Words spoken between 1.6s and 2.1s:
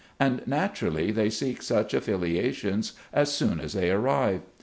such